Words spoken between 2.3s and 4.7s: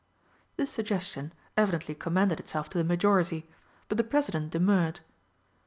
itself to the majority, but the President